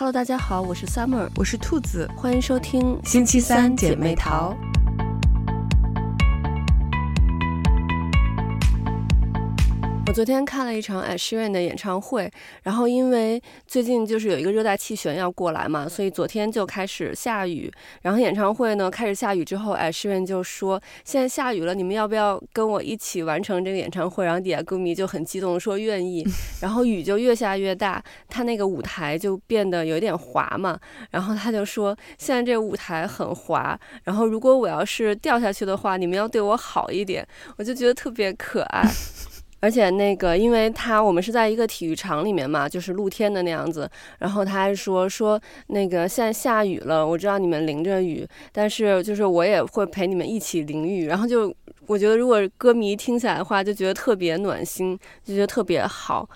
[0.00, 4.56] Hello，大家好，我是 Summer，我是兔子，欢迎收听星期三姐妹淘。
[10.10, 12.28] 我昨天看了一场 Ed Sheeran 的演唱会，
[12.64, 17.70] 然后因为最近就是有一个热带气旋要过来嘛，所以昨天就开始下雨。
[18.02, 26.26] 然后演唱会呢开始下雨之后，Ed Sheeran 就说：“现在下雨了，你们要不要跟我一起完成这个演唱会？”然后底下歌迷就很激动说愿意。
[26.60, 30.76] 然后雨就越下越大，他那个舞台就变得有点滑嘛。
[31.12, 37.24] 然后他就说：“现在这个舞台很滑，然后如果我要是掉下去的话，你们要对我好一点。”
[37.58, 38.82] 我就觉得特别可爱。
[39.60, 43.88] 而且那个，因为他我们是在一个体育场里面嘛，就是露天的那样子。
[44.18, 51.06] 然后他还说说那个现在下雨了，我知道你们淋着雨，但是就是我也会陪你们一起淋雨。
[51.06, 51.54] 然后就
[51.86, 56.28] 我觉得，如果歌迷听起来的话，就觉得特别暖心，就觉得特别好。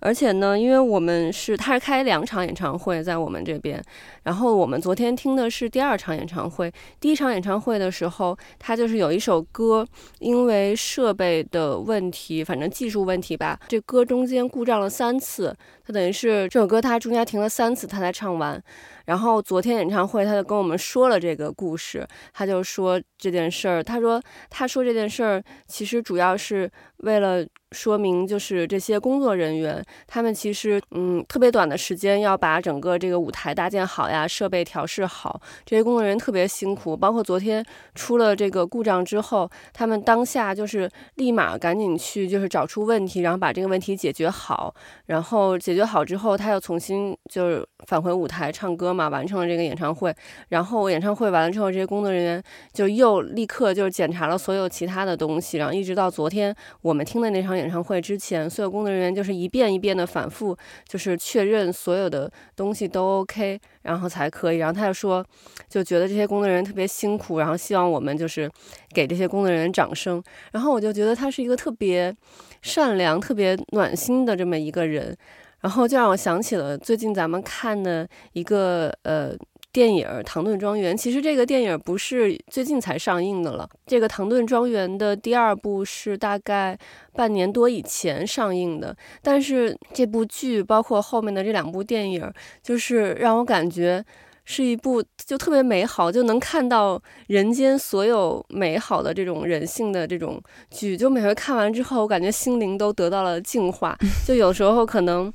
[0.00, 3.82] 而且呢，因为我们是他是开两场演唱会在我们这边，
[4.22, 6.72] 然后我们昨天听的是第二场演唱会。
[7.00, 9.86] 第一场演唱会的时候，他就是有一首歌，
[10.20, 15.54] 因为设备的问题，反正技术问题吧，这歌中间故障了三次。
[15.84, 18.62] 他等于是这首歌他中间停了三次，他才唱完。
[19.08, 27.44] 然后昨天演唱会，他就跟我们说了这个故事，他就说这件事儿，他说他说这件事儿其实主要是为了。
[27.72, 36.96] 说明就是这些工作人员，他们其实嗯特别短的时间要把整个这个舞台搭建好呀，设备调试好，这些工作人员特别辛苦。
[36.96, 37.62] 包括昨天
[37.94, 44.74] 出了这个故障之后，他们当下就是立马赶紧去就是找出问题，然后把这个问题解决好。
[45.04, 50.14] 然后解决好之后，他又重新就是返回舞台唱歌嘛，完成了这个演唱会。
[50.48, 57.58] 然后演唱会完了之后，这些工作人员就又立刻就是检查了所有其他的东西，然后一直到昨天我们听的那场。
[57.58, 64.58] 演唱会之前，所有工作人员就是一遍一遍的反复，就是确认所有的东西都 OK，然后才可以。
[64.58, 65.24] 然后他就说，
[65.68, 68.48] 就觉得这些工作人员特别辛苦，然后希望我们就是
[68.94, 70.22] 给这些工作人员掌声。
[70.52, 72.14] 然后我就觉得他是一个特别
[72.62, 75.16] 善良、特别暖心的这么一个人。
[75.60, 79.36] 然后就让我想起了最近咱们看的一个呃。
[79.70, 83.68] 电影《唐顿庄园》其实这个电影不是最近才上映的了。
[83.86, 86.76] 这个《唐顿庄园》的第二部是大概
[87.12, 92.32] 半年多以前上映的，但是这部剧包括后面的这两部电影，
[92.62, 94.02] 就是让我感觉
[94.48, 100.96] 是一部就特别美好，就能看到人间所有美好的这种人性的这种剧。
[100.96, 103.94] 就每回看完之后，我感觉心灵都得到了净化。
[104.26, 105.30] 就有时候可能。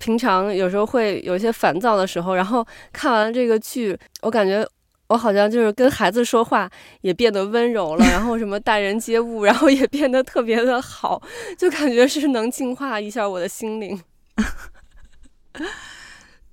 [0.00, 4.64] 平常有时候会有一些烦躁的时候，然后看完这个剧，我感觉
[5.08, 6.70] 我好像就是跟孩子说话
[7.00, 11.20] 也变得温柔了，然后什么待人接物，然后也变得特别的好，
[11.58, 14.00] 就感觉是能净化一下我的心灵。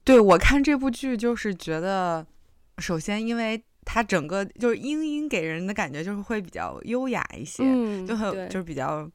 [0.05, 2.25] 对，我看这部剧就是觉得，
[2.77, 9.09] 首先因为它整个就是英英给人的感觉就是会比较优雅一些，嗯，就很就是比较。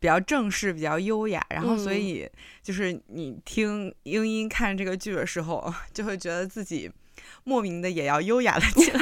[0.00, 2.28] 比较正式，比较优雅，然后所以
[2.60, 6.90] 就是你听英英看这个剧的时候，嗯、就会觉得自己
[7.44, 9.00] 莫名的也要优雅了起来。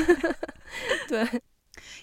[1.09, 1.43] 对，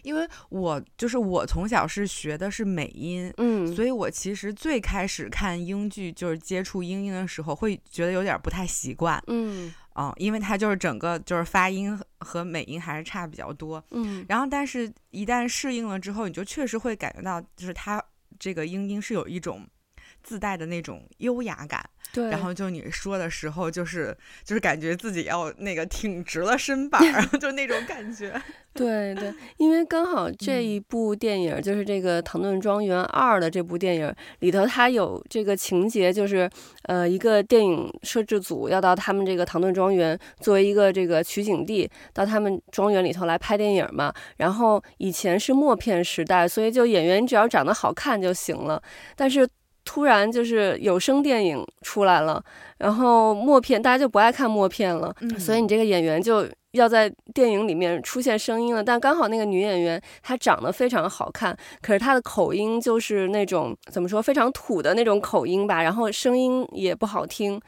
[0.03, 18.03] 因为我就是我从小是学的是美音，嗯，所以我其实最开始看英剧就是接触英音的时候，会觉得有点不太习惯，嗯，哦，因为它就是整个就是发音和美音还是差比较多，嗯，然后但是一旦适应了之后，你就确实会感觉到就是它。
[18.37, 19.67] 这个英音是有一种
[20.23, 22.29] 自带的那种优雅感，对。
[22.29, 28.33] 然后就你说的时候，就是就是感觉自己要那个挺直了身板，然 后就那种感觉。
[28.71, 36.49] 对对，因为刚好这一部电影、嗯、就是这个《唐顿庄园二》的这部电影里头，它有这个情节，就是
[36.83, 44.13] 呃，一个电影摄制组要到他们这个唐顿庄园作为一个这个取景地，到他们庄园里头来拍电影嘛。
[44.37, 48.81] 然后以前是默片时代，所以就演员只要长得好看就行了。
[49.15, 49.45] 但是
[49.85, 52.43] 突然就是有声电影出来了，
[52.77, 56.47] 然后默片大家就不爱看默片了，嗯、所以你这个演员就。
[56.73, 67.59] 要在电影里面出现声音了，但刚好那个女演员她长得非常好看，可是她的口音就是那种怎么说非常土的那种口音吧，然后声音也不好听，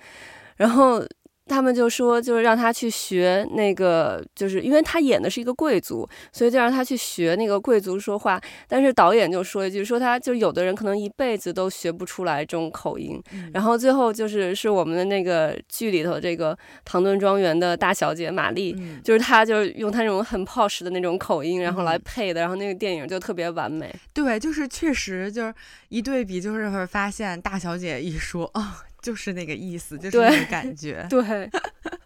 [0.57, 1.03] 然后。
[1.51, 8.42] 他们就说，就是让他去学那个，就是因为他演的是一个贵族，所以就让他去学那个贵族说话。
[8.68, 13.21] 但是导演就说一句，说他就有的人可能一辈子都学不出来这种口音。
[13.33, 23.94] 嗯、然后最后就是是我们的那个剧里头这个唐顿庄园的大小姐玛丽，嗯、就是她就是用她那种很 posh 的那种口音，然后来配的，然后那个电影就特别完美。
[24.13, 25.53] 对，就是确实就是
[25.89, 28.62] 一对比，就是会发现大小姐一说啊。
[28.62, 31.06] 哦就是那个意思，就是那个感觉。
[31.09, 31.50] 对，对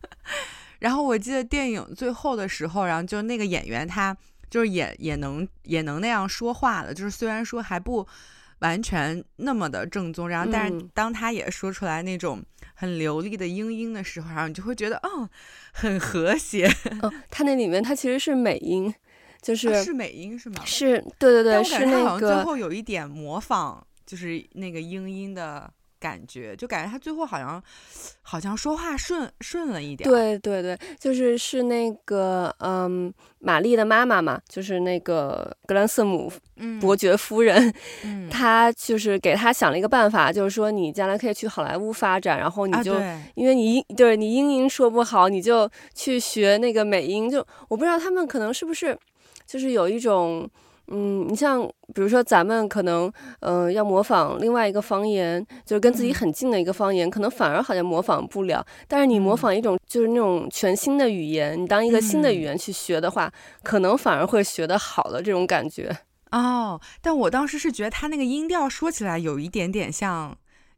[0.80, 4.16] 然后我记得电影最后的时候，然后就那个演员他
[4.50, 8.06] 就是也也能也能那样说话了，就是虽然说还不
[8.60, 12.44] 完全那么的正宗，然后但是当他也说出来那种
[12.76, 15.28] 很流利的英音的时候，然后你就会觉得哦，
[15.74, 16.68] 很和谐。
[17.02, 18.94] 哦，他那里面他其实是美音，
[19.42, 20.62] 就是、啊、是美音是吗？
[20.66, 25.72] 是，对对对，是那个最后有一点模仿，就是那个英音的。
[26.06, 27.60] 感觉就感觉他最后好像
[28.22, 30.08] 好像说话顺顺了一点。
[30.08, 36.32] 对对对，就是是那个嗯，玛丽的妈妈嘛，就是那个格兰瑟姆
[36.80, 37.74] 伯爵夫人，
[38.04, 47.28] 嗯， 她就是给他想了一个办法，就是说你将来可以去好莱坞发展，然后你就、啊、因为你英对你英音说不好，你就去学那个美音。
[47.28, 48.96] 就我不知道他们可能是不是
[49.48, 50.48] 就是有一种。
[50.88, 58.66] 嗯，你像比如说咱们可能，嗯、呃，要模仿另外一个方言，就是跟自己很近的一个方言，嗯、可能反而好像模仿不了。
[58.88, 63.32] 但是你模仿一种就是那种全新的语言，你当一个新的语言去学的话，嗯、
[63.64, 65.96] 可能反而会学得好的这种感觉。
[66.32, 70.36] 哦，但我当时是觉得他那个音调说起来有一点点像。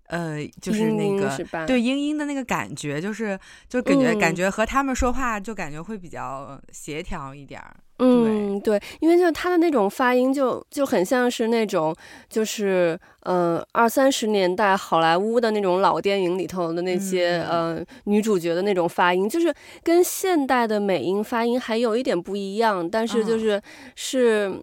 [0.10, 3.38] 呃，就是那个是对英音的那个感觉，就是
[3.68, 7.76] 就感觉、嗯、感觉和他们说话就感觉会比较协调一点儿。
[8.00, 11.96] 嗯，对，因为就他的那种发音就就很像是那种
[12.30, 19.54] 就是呃二三十年代好莱坞的那种老电影里头的那些、嗯、呃女主角的那种发音，就是
[19.84, 23.62] 跟现代的美音发音还有一点不一样，但是就是、嗯、
[23.96, 24.62] 是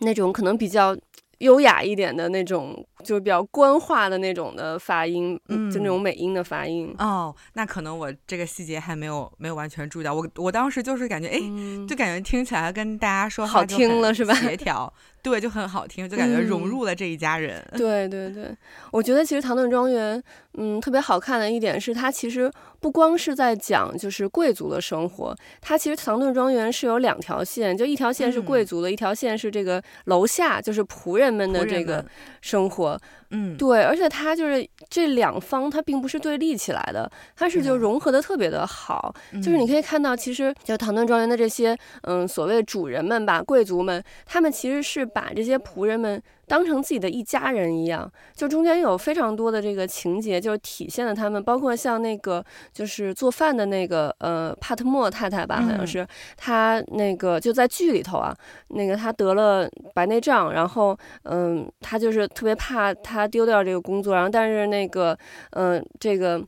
[0.00, 0.96] 那种可能比较。
[1.40, 6.92] 优雅一点的那种，就是比较官话的那种的发音，嗯，就那种美音的发音。
[6.98, 10.12] 哦，那可能我这个细节还没有没有完全注意到。
[10.12, 11.40] 我我当时就是感觉，哎，
[11.88, 14.34] 就感觉听起来跟大家说话好听了是吧？
[14.34, 14.92] 协调，
[15.22, 17.64] 对，就很好听，就感觉融入了这一家人。
[17.72, 18.54] 嗯、对对对，
[18.90, 20.18] 我觉得其实《唐顿庄园》
[20.54, 22.50] 嗯特别好看的一点是，它其实。
[22.78, 32.04] 不光是在讲就是贵族的生活，它其实唐顿庄园是有两条线，就一条线是贵族的，嗯、一条线是这个楼下就是仆人们的这个
[32.42, 32.95] 生活。
[33.30, 39.14] 嗯，对，而且它就是这两方，它并不是对立起来的，它是就融合的特别的好。
[39.32, 46.22] 嗯、就是你可以看到，其实就唐顿庄园的这些嗯所谓主人们吧，贵族们，他们其实是把这些仆人们。
[46.46, 56.06] 当成自己的一家人一样，就中间有非常多的这个情节，就是体现了他们，包括像那个就是做饭的那个呃帕特莫太太吧，好像是
[56.36, 58.34] 她那个就在剧里头啊，
[58.68, 65.18] 那个她得了白内障，然后嗯，她就是特别怕她丢掉这个工作，然后但是那个
[65.50, 66.42] 嗯这个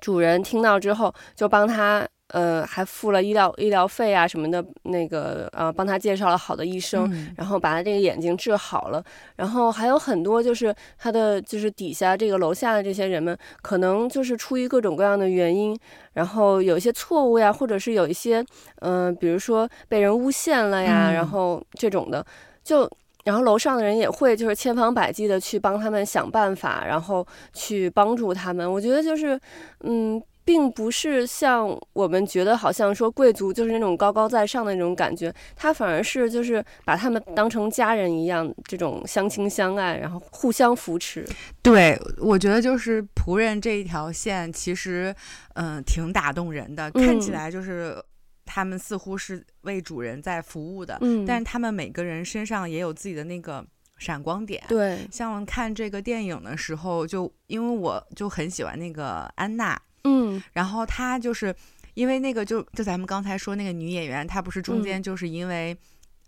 [0.00, 2.06] 主人听到之后就帮他。
[2.28, 9.04] 呃，还付了医疗医疗费啊什么的，那个呃，帮他介绍了好的医生，嗯、然后把他这个眼睛治好了。
[9.36, 15.78] 然后还有很多就是他的就是底下这个楼下的这些人们，可能就是出于各种各样的原因，
[16.14, 18.40] 然后有一些错误呀，或者是有一些
[18.80, 22.24] 嗯、呃，比如说被人诬陷了呀，嗯、然后这种的，
[22.64, 22.90] 就
[23.24, 28.72] 然后楼上的人也会就是千方百计的去帮他们想办法，然后去帮助他们。
[28.72, 29.38] 我觉得就是
[29.80, 30.20] 嗯。
[30.44, 41.26] 并不是像我们觉得好像说贵族就是那种高高在上的那种感觉，他反而是就是把他们当成家人一样，这种相亲相爱，然后互相扶持。
[41.62, 45.14] 对，我觉得就是仆人这一条线，其实
[45.54, 47.96] 嗯挺打动人的，看起来就是
[48.44, 53.64] 他们似乎是为主人在服务的，嗯，但是他们每个人身上也有自己的那个
[53.96, 54.62] 闪光点。
[54.68, 59.80] 对，像看这个电影的时候，就因为我就很喜欢那个安娜。
[60.04, 61.54] 嗯，然后他就是
[61.94, 65.76] 因为那个就就咱们刚才说那个女演员，她不是中间就是因为，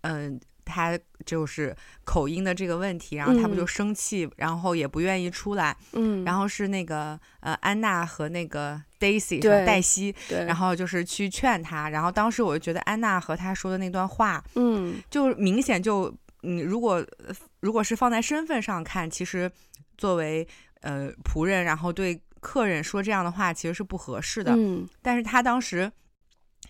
[0.01, 16.11] 嗯、呃，她就是口音的这个问题，然后她不就生气，嗯、然后也不愿意出来，嗯，然后是那个呃安娜和那个 Daisy 对黛西，对，然后就是去劝她，然后当时我就觉得安娜和她说的那段话，嗯，就明显就
[16.43, 17.05] 嗯，如果
[17.59, 19.51] 如果是放在身份上看，其实
[19.97, 20.47] 作为
[20.81, 22.19] 呃仆人，然后对。
[22.47, 25.91] 客人说这样的话其实是不合适的，嗯，但是他当时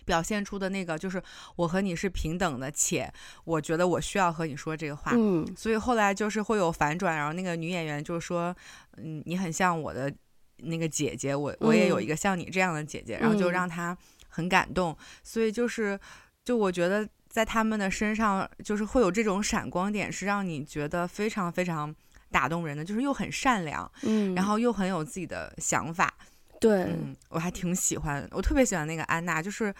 [0.04, 1.22] 表现出的那个就是
[1.54, 3.08] 我和你是平等的，且
[3.44, 8.52] 我觉得我需要和你说这个话，嗯，所以后来就是会有反转，然后那个女演员就说，
[8.96, 10.12] 嗯，你很像我的
[10.56, 13.96] 那个姐姐，我我也有一个像你这样的姐姐，嗯，然后就让他
[14.28, 15.96] 很感动，所以就是
[16.44, 21.94] 就我觉得在他们的身上就是会有这种闪光点，是让你觉得非常非常。
[22.30, 26.12] 打动人的就是又很善良，嗯，然后又很有自己的想法，
[26.60, 29.72] 对，嗯，我还挺喜欢，我特别喜欢那个安娜，就是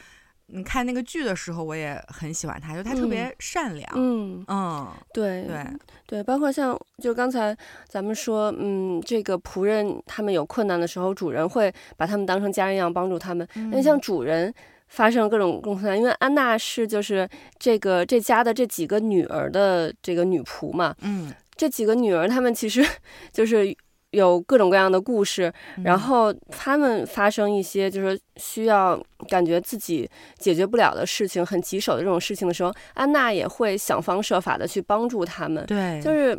[0.47, 3.90] 你看那个剧的时候，我也很喜欢她，就她特别善良。
[3.95, 5.67] 嗯嗯，对对
[6.07, 7.55] 对，包括像就刚才
[7.87, 13.47] 咱们说，嗯，这个仆人他们有困难的时候，主人会把他们当成家人一样帮助他们。
[13.55, 14.52] 那、嗯、像主人
[14.87, 17.28] 发生各种困难，因为安娜是就是
[17.59, 20.97] 这个这家的这几个女儿的这个女仆嘛。
[21.02, 22.83] 嗯，这几个女儿她们其实
[23.31, 23.77] 就是。
[24.12, 25.53] 有各种各样的故事，
[25.85, 28.99] 然后她们发生一些就是需要
[29.29, 35.62] 感觉自己解决不了的事情，很棘手的这种事情的时候，安娜也会想方设法的去帮助她们。
[35.67, 36.35] 对，就是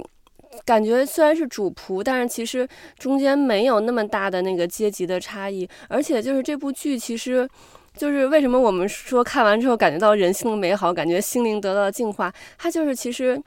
[0.65, 7.47] 感觉虽然是主仆，但是其实中间没有那么大的那个阶级的差异，而且就是这部剧其实
[7.95, 13.39] 就是为什么我们说看完之后感觉到人性的美好，感觉心灵得到了净化，它就是其实。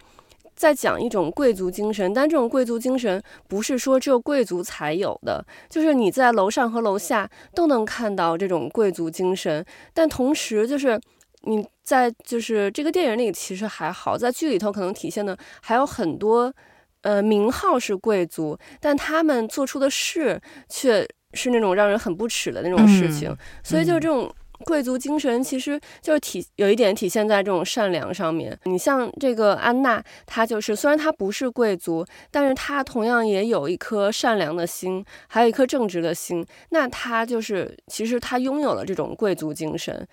[0.54, 9.64] 在讲一种贵族精神，但这种贵族精神不是说只有贵族才有的，就是你在楼上和楼下都能看到这种贵族精神。
[9.92, 11.00] 但同时，就是
[11.42, 16.52] 你在就是这个电影里其实还好，在剧里头可能体现的还有很多，
[17.00, 23.34] 呃，名号是贵族，但他们做出的事却是那种让人很不齿的那种事情。
[23.64, 24.32] 所以就是这种。
[24.62, 28.58] 贵族精神其实就是体有一点体现在这种善良上面。
[28.64, 36.44] 你像这个安娜，她就是虽然她不是贵族，但是她同样也有一颗善良的心，还有一颗正直的心。
[36.70, 40.06] 那她就是其实她拥有了这种贵族精神。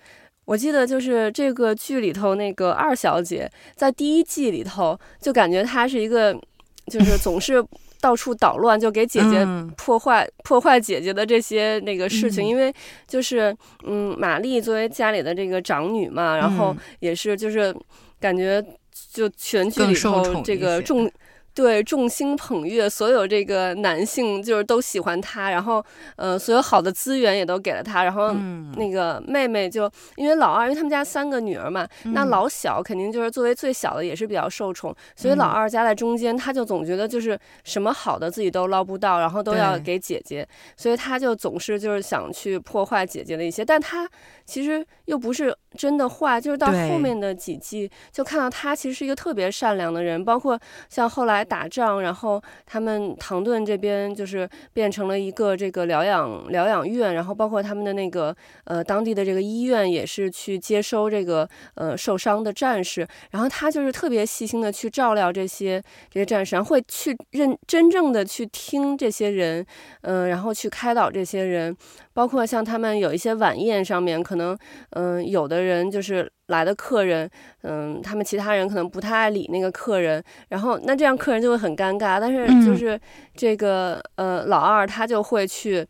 [0.44, 6.38] 我记得就是这个剧里头那个二小姐，在第一季里头就感觉她是一个，
[6.86, 7.64] 就是总是。
[8.00, 12.74] 到处捣乱，就给姐姐破坏、嗯、破坏姐姐的这些那个事情，嗯、因为
[13.06, 17.74] 就是嗯，玛丽作为家里的这个长女嘛，然后也是就是
[18.18, 18.64] 感觉
[19.12, 21.10] 就全剧里头这个重。
[21.52, 25.84] 对，众星捧月，所有这个男性就是都喜欢他，然后，
[26.16, 28.32] 呃，所有好的资源也都给了他，然后
[28.76, 44.08] 那个妹妹就因为老二，因为他们家三个女儿嘛，那老小肯定就是作为最小的也是比较受宠，所以老二夹在中间，他就总觉得就是什么好的自己都捞不到，然后都要给姐姐，所以他就总是就是想去破坏姐姐的一些，但他
[44.46, 50.56] 其实又不是真的坏，就是到后面的几季就看到他其实是一个特别善良的人，包括
[50.88, 51.40] 像后来。
[51.50, 58.32] 打仗，然后他们唐顿这边就是变成了一个这个疗养疗养院，然后包括他们的那个
[58.64, 69.66] 呃当地的这个医院也是去接收这个呃受伤的战士，然后他就是特别细心的去照料这些这些战士，然后会去认真正的去听这些人，
[70.02, 71.76] 嗯、呃，然后去开导这些人，
[72.20, 74.54] 包括像他们有一些晚宴上面，可能
[74.90, 76.30] 嗯、呃、有的人就是。
[76.50, 77.30] 来的客人，
[77.62, 82.18] 嗯，他们其他人可能不太爱理那个客人，然后那这样客人就会很尴尬。
[82.18, 83.00] 但是就是
[83.36, 85.86] 这个呃老二他就会去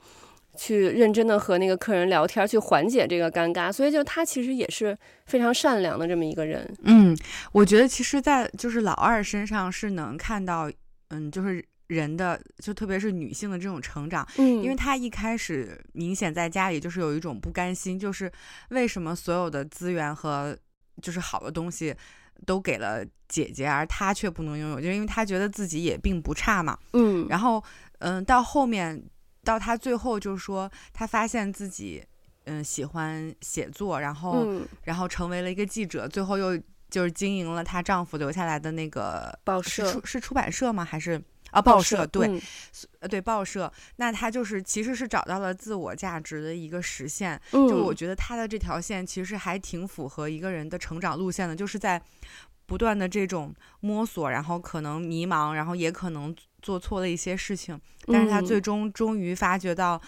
[0.55, 3.73] 去认真的和那个客人聊天，去缓解这个尴尬。
[3.73, 4.95] 所以就他其实也是
[5.25, 6.71] 非常善良的这么一个人。
[6.83, 7.17] 嗯，
[7.53, 10.71] 我觉得其实，在就是老二身上是能看到，
[11.09, 11.65] 嗯，就是。
[11.91, 18.31] 人的就特别是女性的这种成长，嗯，因为她一开始明显在家里就是有一种不甘心，就是
[18.69, 20.57] 为什么所有的资源和
[21.03, 21.93] 就是好的东西
[22.47, 27.63] 都给了姐姐，而她却不能拥有，就是因为她觉得自己也并不差嘛，嗯，然后
[27.99, 29.03] 嗯，到后面
[29.43, 32.01] 到她最后就是说，她发现自己
[32.45, 36.57] 嗯喜欢写作，然后、嗯、然后成为了一个记者，最后又
[36.89, 40.85] 就是经营了她丈夫留下来的那个报社，是出是出版社吗？
[40.85, 41.21] 还是？
[41.51, 42.41] 啊，报社，对，呃、
[43.01, 47.41] 嗯，对报社，那他就是其实是找到了自我价值的一个实现。
[47.53, 52.01] 嗯、就我觉得他的这条线其实还挺符合一个人的成长路线的，就是在
[52.67, 60.01] 不断的这种摸索，然后可能迷茫，然后也可能做错了一些事情，但是他最终终于发觉到，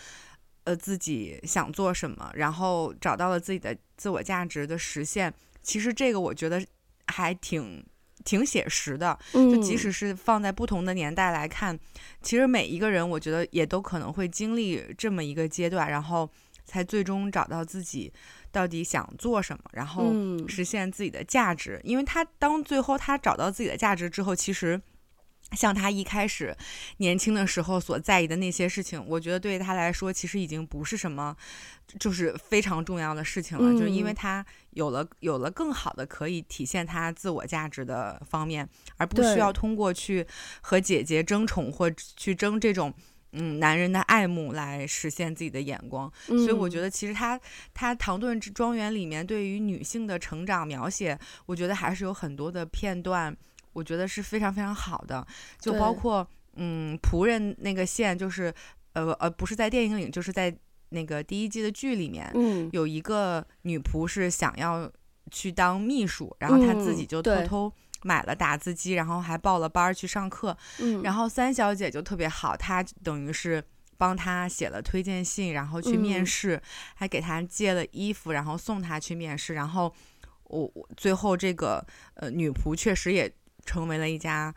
[0.65, 5.33] 呃，自己想做什么，然后找到了自己的自我价值的实现。
[5.61, 6.65] 其实这个我觉得
[7.09, 7.85] 还挺。
[8.25, 11.81] 挺写实的，就即使是放在不同的年代来看，嗯，
[12.23, 16.31] 其实每一个人，我觉得也都可能会经历这么一个阶段，然后
[16.65, 18.13] 才最终找到自己
[18.51, 20.13] 到底想做什么，然后
[20.49, 21.81] 实现自己的价值。
[21.85, 24.81] 嗯，因为他当最后他找到自己的价值之后，其实。
[25.55, 26.57] 像他一开始
[26.99, 31.37] 年轻的时候所在意的那些事情，我觉得对他来说其实已经不是什么，
[31.99, 33.73] 就是非常重要的事情了。
[33.73, 40.27] 嗯、就是因为他有了有了更好的可以体现他自我价值的方面，而不需要通过去
[40.61, 42.93] 和姐姐争宠或去争这种
[43.33, 46.11] 嗯男人的爱慕来实现自己的眼光。
[46.29, 47.39] 嗯、所以我觉得其实他
[47.75, 53.37] 他唐顿庄园里面对于女性的成长描写，我觉得还是有很多的片段。
[53.73, 55.27] 我觉得是非常非常好的，
[55.59, 58.53] 就包括嗯仆人那个线，就是
[58.93, 60.55] 呃呃不是在电影里，就是在
[60.91, 64.91] 那个第一季的剧里面，嗯，有一个女仆是想要
[65.31, 70.55] 去当秘书，然后她自己就偷偷买了打字机，然后还报了班去上课。
[70.81, 73.65] 嗯，然后三小姐就特别好，她等于是
[73.97, 76.63] 帮她写了推荐信，然后去面试，嗯、
[76.97, 79.55] 还给她借了衣服，然后送她去面试。
[79.55, 79.95] 然后
[80.45, 81.83] 我我最后这个
[82.15, 83.33] 呃女仆确实也
[83.65, 84.55] 成为了一家。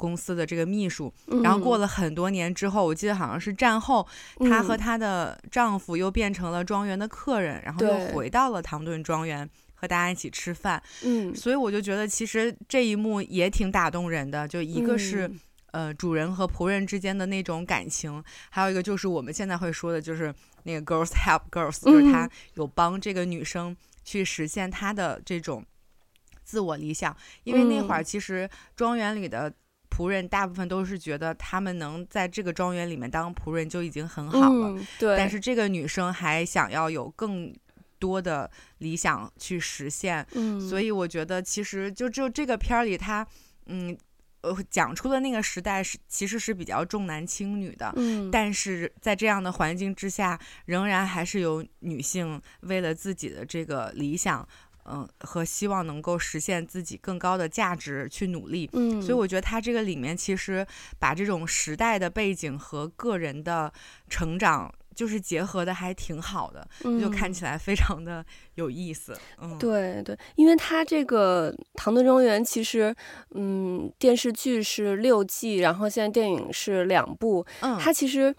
[0.00, 1.12] 公司的这个秘书，
[1.44, 4.08] 然后过了很多年之后，嗯、我记得好像是战后，
[4.48, 10.82] 她和她的丈夫又变成了庄园的客人，嗯、然后又回到了唐顿庄园和大家一起吃饭。
[11.04, 15.28] 嗯，所以我就觉得其实这一幕也挺打动人的，就一个是、
[15.72, 25.62] 嗯、呃主人和仆人之间的那种感情，还有一个就是我们现在会说的就是那个 girls help girls，、嗯、就是她有帮这个女生去实现她的这种
[26.50, 29.52] 自我理想，因为那会儿其实庄园里的。
[29.92, 35.16] 仆人大部分都是觉得他们能在这个庄园里面当仆人就已经很好了，嗯、对。
[35.16, 37.52] 但是这个女生还想要有更
[37.98, 40.60] 多的理想去实现，嗯。
[40.60, 43.26] 所以我觉得其实就就这个片儿里，她
[43.66, 43.94] 嗯
[44.42, 48.30] 呃讲出的那个时代是其实是比较重男轻女的，嗯。
[48.30, 54.48] 但是在这样的环境之下，仍然还是有女性为了自己的这个理想。
[54.84, 58.68] 嗯，和希望能够实现自己更高的价值去努力。
[58.72, 60.66] 嗯，所以我觉得他这个里面其实
[60.98, 63.72] 把这种时代的背景和个人的
[64.08, 69.16] 成长就是结合的还挺好的，嗯、就看起来非常的有意思。
[69.40, 72.94] 嗯，对对，因为他这个《唐顿庄园》其实，
[73.34, 77.46] 嗯，电视剧是六季，然后现在电影是两部。
[77.60, 78.34] 嗯，他其实。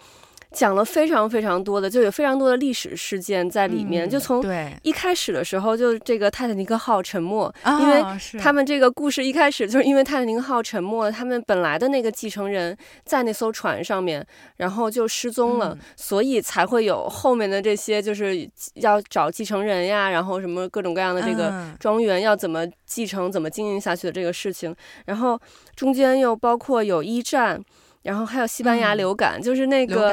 [0.52, 4.06] 讲了非常非常多的，就有非常多的历史事件在里面。
[4.06, 4.44] 嗯、就从
[4.84, 8.04] 一开始的时候，就这个泰坦尼克号沉没，哦、因为
[8.38, 14.26] 他们这个故事一开始就是因为泰坦尼克号沉没了，他们本来的那个继承人在那艘船上面，
[14.58, 24.76] 然后就失踪了，嗯、所以才会有后面的这些，就是要找继承人呀，然后什么各种各样的这个庄园要怎么继承、怎么经营下去的这个事情。
[25.06, 25.40] 然后
[25.76, 27.64] 中间又包括有一战。
[28.04, 30.12] 然后还有西班牙流感，嗯、就是那个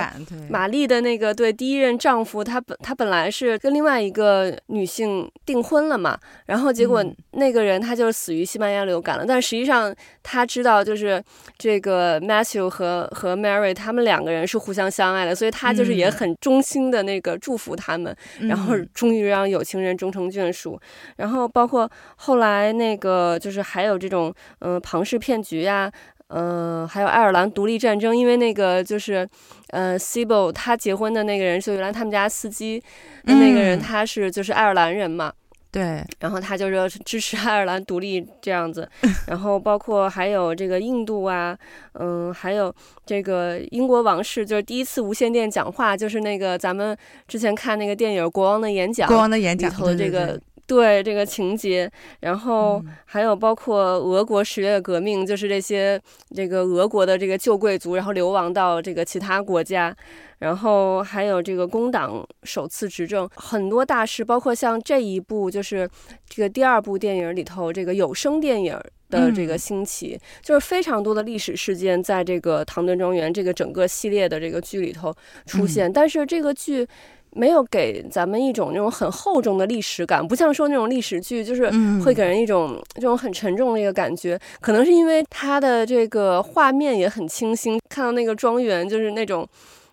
[0.50, 7.02] 玛丽的那个对第一任丈夫，他本他本来是跟另外一个女性订婚了嘛，然后结果
[7.32, 9.24] 那个人他就死于西班牙流感了。
[9.24, 11.22] 嗯、但实际上他知道，就是
[11.56, 20.78] 这个 Matthew 和和 Mary 他们两个人是互相相爱的，所以他就是也很衷心的那个祝福他们，嗯、然后终于让有情人终成眷属。
[21.16, 25.92] 然后包括后来那个就是还有这种嗯、呃、庞氏骗局呀、啊。
[26.28, 29.26] 嗯、呃，还有爱尔兰独立战争，因为那个就是，
[29.68, 32.78] 呃，Sybil 他结婚的那个人，就原来他们家司机
[33.24, 35.32] 的那个人，他是就是爱尔兰人嘛，
[35.70, 38.86] 对，然后他就说支持爱尔兰独立这样子，
[39.26, 41.56] 然后包括还有这个印度啊，
[41.94, 42.74] 嗯、呃，还有
[43.06, 46.94] 这个英国王室，就是第一次无线电讲话，就是那个咱们
[47.26, 50.38] 之前看那个电影《国王的演讲》，国王的演讲里头的这个。
[50.68, 55.98] 对这个情节，然后还有包括俄国十月革命，就是这些
[56.36, 59.96] 这个俄国的这个旧贵族，然后流亡到这个其他国家，
[60.40, 65.88] 然后还有这个工党首次执政，很多大事，包括像这一部就是
[66.28, 68.78] 这个第二部电影里头这个有声电影
[69.08, 75.14] 的这个兴起，就是非常多的历史事件在这个《唐顿庄园》这个整个系列的这个剧里头
[75.46, 76.86] 出现，但是这个剧。
[77.38, 81.70] 没有给咱们一种那种很厚重的历史感，不像说那种历史剧，就是
[82.04, 84.38] 会给人一种这种很沉重的一个感觉。
[84.60, 89.48] 可能是因为它的这个画面也很清新，看到那个庄园就是那种。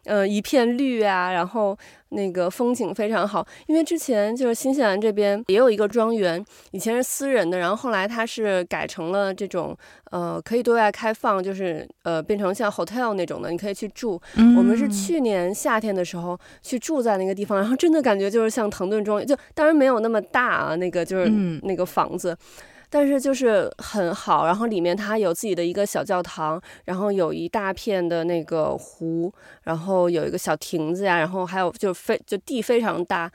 [0.06, 1.78] 呃，一片绿啊，然后
[2.10, 3.46] 那个风景非常好。
[3.68, 9.76] 因为之前就是新西兰这边也有一个庄园，以前是私人的，然后后来它是改成了这种
[10.12, 14.22] 呃可以对外开放，就是呃变成像 hotel 那种的，你可以去住。
[14.36, 21.30] 嗯、我们是去年夏天的时候去住在那个地方，然后真的感觉就是像唐顿庄园，就当然没有那么大啊，那个就是
[21.64, 22.32] 那个房子。
[22.32, 33.32] 嗯但是就是很好，然后里面它有自己的一个小教堂，然后有一大片的那个湖，然后有一个小亭子呀，然后还有就非就地非常大，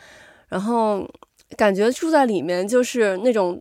[0.49, 1.07] 然后
[1.57, 3.61] 感觉住在里面就是那种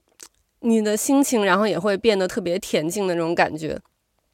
[0.62, 3.80] 你的心情，然后也会变得特别恬静的那种感觉。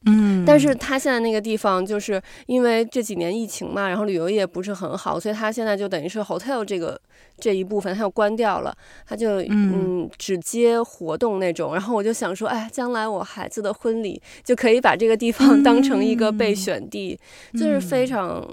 [0.05, 6.99] 嗯，但是他现在那个地方就是因为这几年疫情嘛，然后旅游业不是很好，所以他现在就等于是 hotel 这个
[7.37, 8.75] 这一部分他又关掉了，
[9.07, 11.73] 他就嗯只接活动那种。
[11.73, 17.19] 然后我就想说，哎，将来我孩子的婚礼就可以把这个地方当成一个备选地，
[17.53, 18.47] 就是非常。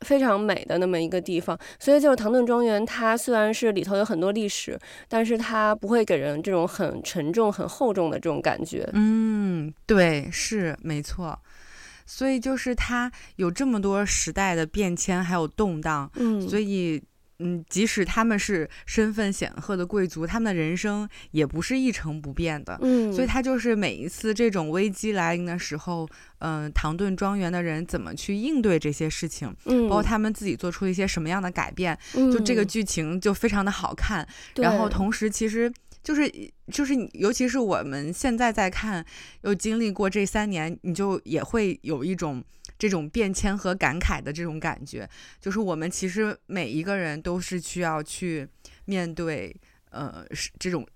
[0.00, 4.78] 非常美的那么一个地方，所以就是唐顿庄园，它虽然是里头有很多历史，
[5.08, 8.88] 但是它不会给人这种很沉重、很厚重的这种感觉。
[8.92, 11.38] 嗯，对，是没错。
[12.06, 17.02] 所以就是它有这么多时代的变迁，还有动荡，嗯，所以。
[17.46, 22.78] 嗯，即使他们是身份显赫的贵族，他们的人生也不是一成不变的。
[22.80, 34.26] 嗯，所以他就是每一次这种危机来临的时候，嗯、呃，唐顿庄园的人怎么去应对这些事情，嗯，包括他们自己做出一些什么样的改变，嗯，就这个剧情就非常的好看。
[34.56, 35.70] 然后同时，其实
[36.02, 36.32] 就是
[36.72, 39.04] 就是，尤其是我们现在在看，
[39.42, 42.42] 又经历过这三年，你就也会有一种。
[42.78, 45.08] 这种变迁和感慨的这种感觉，
[45.40, 48.48] 就是我们其实每一个人都是需要去
[48.84, 49.54] 面对，
[49.90, 50.86] 呃，是这种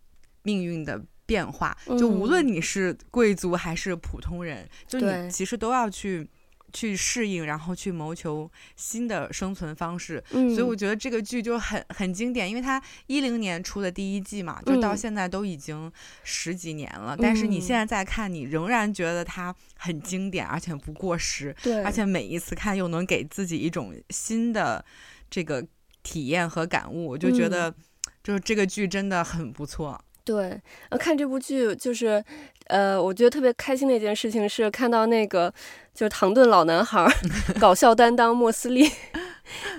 [0.43, 1.77] 命运的变化。
[1.99, 6.29] 就无论你是贵族还是普通人，嗯、就你其实都要去。
[6.73, 10.23] 去适应，然后去谋求新的生存方式。
[10.31, 15.91] 嗯，所以我觉得这个剧就很很经典，因为它一零年出的第一季嘛，就到现在都已经
[16.23, 17.15] 十几年了。
[17.17, 21.55] 嗯，但是你现在再看，你仍然觉得它很经典，而且不过时。
[21.63, 24.85] 对，而且每一次看又能给自己一种新的
[25.31, 25.67] 这个
[26.03, 27.75] 体验和感悟，我就觉得
[28.23, 29.99] 就是这个剧真的很不错。
[30.25, 32.23] 对，呃，看这部剧就是，
[32.69, 35.53] 呃，我觉得特别开心的一件事情是看到那个
[35.95, 37.07] 就是唐顿老男孩
[37.61, 38.91] 搞笑担当莫斯利。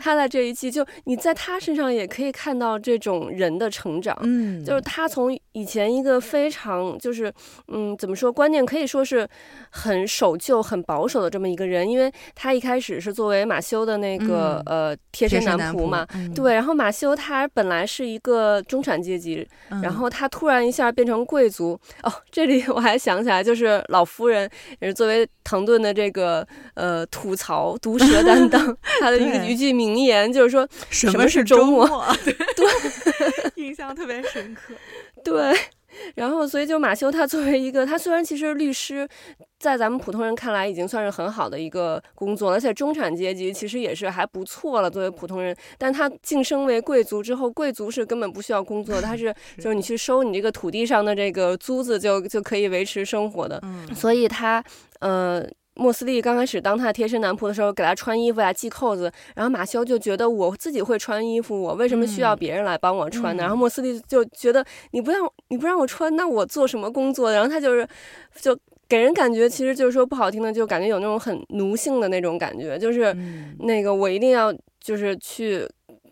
[0.01, 7.31] 他在这一季，就你在他身上也可以看到这种人的成长，嗯，就是他从以前一个非常就是，
[7.67, 9.27] 嗯，怎么说，观念可以说是
[9.69, 31.85] 很守旧、很保守的这么一个人，因为他一开始是作为马修的那个、嗯、呃贴身男仆嘛，嗯、对，然后马修他本来是一个中产阶级，嗯、然后他突然一下变成贵族，哦，这里我还想起来，就是老夫人也是作为唐顿的这个呃吐槽毒舌担当， 他的一个一句名言就是说，什么是周末？
[32.23, 32.33] 对，
[33.63, 34.73] 印象特别深刻。
[35.23, 35.53] 对，
[36.15, 39.07] 然后所以就马修他作为一个，他虽然其实律师，
[39.59, 44.89] 在咱们普通人看来已经算是很好的一个工作，而且中产阶级其实也是还不错了。
[44.89, 53.59] 作为普通人，但他晋升为贵族之后，贵族是根本不需要工作，他是 就是你去收你这个土地上的这个租子就就可以维持生活的。
[53.63, 54.63] 嗯，所以他
[55.01, 55.45] 呃。
[55.79, 63.43] 莫斯利刚开始当他的贴身男仆的时候，给他穿衣服呀、系扣子，然后马修就觉得我自己会穿衣服，我为什么需要别人来帮我穿呢？
[63.43, 67.31] 嗯、然后莫斯利就觉得你不让你不让我穿，那我做什么工作？
[67.31, 67.87] 然后他就是
[68.41, 73.15] 就给人感觉，其实就是说不好听的，就感觉有那种很奴性的那种感觉，就是
[73.59, 75.65] 那个我一定要就是去。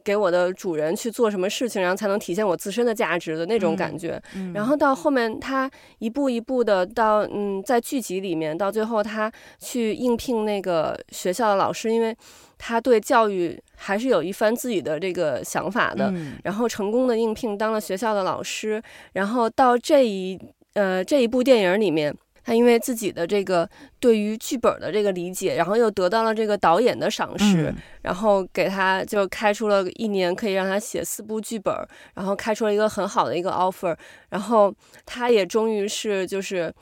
[0.07, 4.11] 给我的主人去做什么事情，然后才能体现我自身的价值的那种感觉。
[4.35, 12.15] 嗯嗯、然后到后面，他一步一步的到嗯，在剧集里面，到最后他去应聘那个学校的老师，因为
[12.57, 16.09] 他对教育还是有一番自己的这个想法的。
[16.15, 18.81] 嗯、然后成功的应聘当了学校的老师。
[19.11, 20.39] 然后到这一
[20.75, 22.15] 呃这一部电影里面。
[22.47, 31.75] 他因为自己的这个对于剧本的这个理解，然后又得到了这个导演的赏识，嗯、然后给他就开出了一年可以让他写四部剧本，
[32.13, 33.93] 然后开出了一个很好的一个 offer，
[34.29, 34.73] 然后
[35.05, 36.73] 他也终于是就是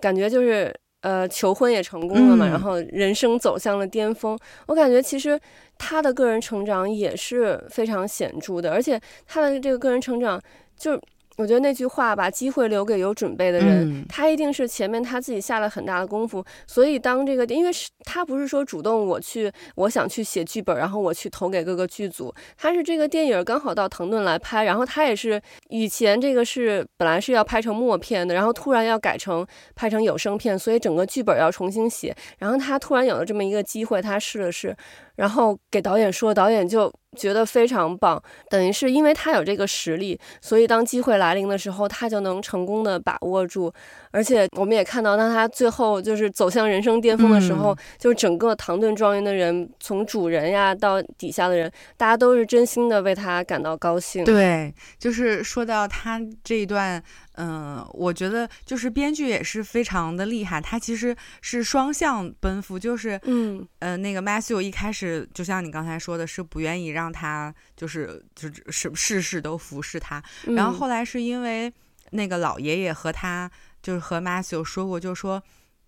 [0.00, 4.38] 感觉就是呃求婚也成功了嘛，嗯、然后人生走向了巅峰。
[4.68, 5.38] 我感觉其实
[5.76, 10.40] 他的个人成长也是非常显著的，而且他的这个个人成长
[10.78, 10.98] 就。
[11.40, 34.76] 我觉得那句话把机会留给有准备的人，嗯、他一定是前面他自己下了很大的功夫，所以当这个，因为是他不是说主动我去，我想去写剧本，然后我去投给各个剧组，他是这个电影刚好到腾顿来拍，然后他也是以前这个是本来是要拍成默片的，然后突然要改成拍成有声片，所以整个剧本要重新写，然后他突然有了这么一个机会，他试了试，
[35.16, 36.92] 然后给导演说，导演就。
[37.16, 43.72] 觉得非常棒，等于是因为他有这个实力，所以当机会来临的时候，他就能成功的把握住。
[44.12, 54.24] 而且我们也看到，当他最后就是走向人生巅峰的时候，嗯、就整个唐顿庄园的人，从主人呀到底下的人，大家都是真心的为他感到高兴。
[54.24, 57.02] 对，就是说到他这一段。
[57.42, 63.66] 嗯，我觉得就是编剧也是非常的厉害，他其实是双向奔赴，就是嗯。
[63.78, 70.78] 呃那个 Matthew 一开始就像你刚才说的，是不愿意让他就是就是事事都服侍他，然后。
[70.78, 71.72] 后来是因为
[72.10, 73.50] 那个老爷爷和他
[73.82, 75.42] 就是和 Matthew 说过，就说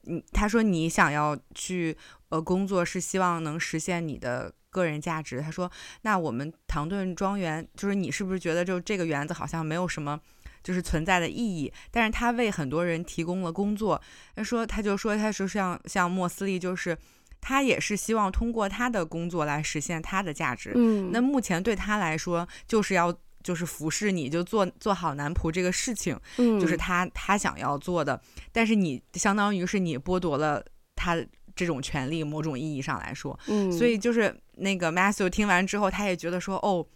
[0.07, 1.97] 嗯他说你想要去
[2.31, 5.71] 呃工作是希望能实现你的个人价值，他说
[6.03, 10.21] 那我们唐顿庄园就是你是不是觉得就这个园子好像没有什么。
[10.63, 14.01] 就是存在的意义，但是他为很多人提供了工作。
[14.37, 16.97] 他说，他就说，他说像像莫斯利，就是
[17.41, 20.73] 他也是希望通过他的工作来实现他的价值。
[20.75, 28.21] 嗯，那目前对他来说，就是要就是服侍你，就做做好男仆这个事情，嗯，就是他他想要做的。
[28.53, 31.17] 但是你相当于是你剥夺了他
[31.57, 36.87] 这种权利，某种意义上来说，嗯，所以就是那个 Matthew 听完之后，他也觉得说，哦。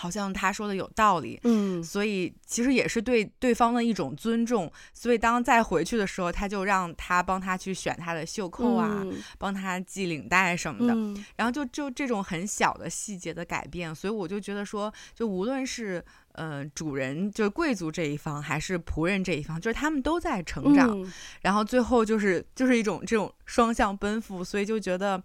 [0.00, 4.72] 好像他说的有道理，嗯，所以其实也是对对方的一种尊重。
[4.94, 10.94] 所以当再回去的时候，他就让他帮他去选他的袖扣啊，嗯、帮他系领带什么的。
[10.94, 20.98] 嗯、然后就就这种很小的细节的改变，所以我就觉得说，就无论是呃主人，就是贵族这一方，还是仆人这一方，就是他们都在成长。
[20.98, 25.22] 嗯、然后最后就是就是一种这种双向奔赴，所以就觉得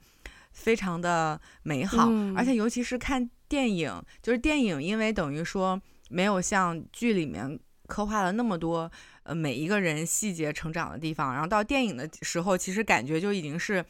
[0.51, 2.07] 非常的美好。
[2.09, 3.29] 嗯、而且尤其是看。
[3.47, 8.91] 电影就是电影，因为等于说没有像剧里面刻画了那么多，
[9.23, 11.33] 呃，每一个人细节成长的地方。
[11.33, 13.81] 然后到电影的时候，其实感觉就已经是，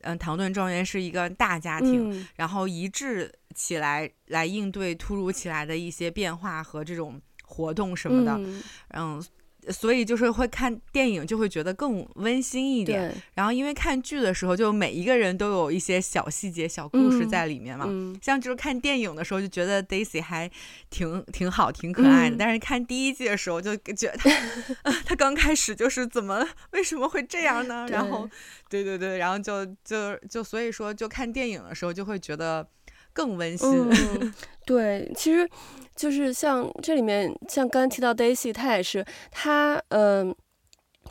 [0.00, 8.62] 嗯、呃，唐顿庄园是一个大家庭，嗯、然后一致起来来应对突如其来的一些变化和这种活动什么的，嗯。
[8.90, 9.24] 嗯
[9.70, 13.14] 所以就是会看电影，就会觉得更温馨一点。
[13.34, 17.86] 然后因为看剧的时候，就每一个人都有一些小细节、小故事在里面嘛。
[17.88, 20.50] 嗯、像就是看电影的时候，就觉得 Daisy 还
[20.90, 22.36] 挺挺好、挺可爱的。
[22.36, 24.30] 嗯、但是看第一季的时候，就觉得他、
[24.82, 27.86] 呃、他刚开始就是怎么为什么会这样呢？
[27.90, 28.28] 然后，
[28.68, 32.66] 对对对，然后就就就所以说，就看电影的时候就会觉得
[33.14, 33.88] 更温馨。
[33.90, 34.34] 嗯、
[34.66, 35.48] 对，其实。
[35.96, 40.36] 就是像这里面，像刚才提到 Daisy，她也是，她嗯、呃，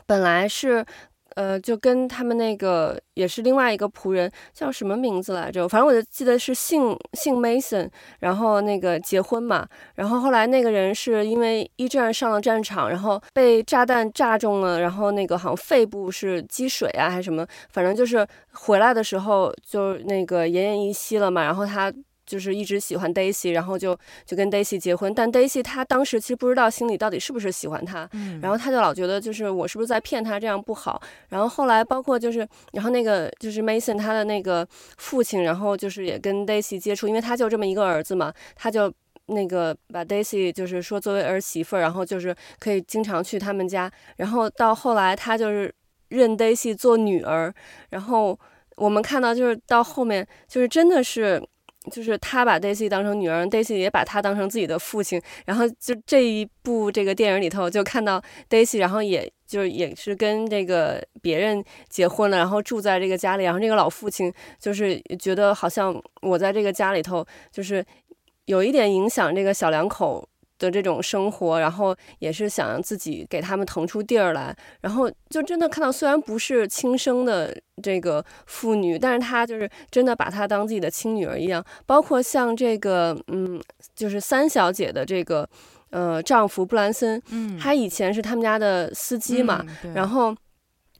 [0.04, 0.84] 本来是
[1.34, 5.68] 呃，就跟他们那个也是另外一个仆人叫什么名字来着？
[5.68, 7.88] 反正我就记得是姓姓 Mason，
[8.20, 21.92] 然后那个结婚嘛，然后后来那个人是因为一战上了战场，然后被炸弹炸中了，然后那个好像肺部是积水啊还是什么，反正就是回来的时候就那个奄奄一息了嘛，然后他。
[22.26, 31.00] 就是一直喜欢 Daisy，然后就就跟 Daisy 结婚，但 Daisy 她当时其实不知道心里到底是不是喜欢他，嗯，然后他就老觉得就是我是不是在骗他，这样不好。
[31.28, 38.92] 然后后来包括就是，然后那个就是 Mason 他的那个父亲，然后就是也跟 Daisy 接触，因为他就这么一个儿子嘛，他就
[39.26, 43.90] 那个把 Daisy 就是说作为儿媳妇，然后就是可以经常去他们家。
[44.16, 45.74] 然后到后来他就是
[46.08, 47.52] 认 Daisy 做女儿，
[47.90, 48.38] 然后
[48.76, 51.42] 我们看到就是到后面就是真的是。
[51.90, 55.20] 就是他把 Daisy 当成女儿，Daisy 也把他当成自己的父亲。
[55.44, 63.44] 然后就这一部这个电影里头，就看到 Daisy，然后也就是也是跟这个别人结婚了，然后住在这个家里。
[63.44, 67.84] 然后这个老父亲就是觉得好像我在这个家里头，就是
[68.46, 70.26] 有一点影响这个小两口
[70.58, 81.64] 的这种生活，然后也是想让自己给他们腾出地儿来，然后就真的看到，虽然不是亲生的这个妇女，但是她就是真的把她当自己的亲女儿一样。
[81.86, 83.60] 包括像这个，嗯，
[83.94, 85.48] 就是三小姐的这个，
[85.90, 90.34] 呃，丈夫布兰森，嗯，他以前是他们家的司机嘛，嗯、然后。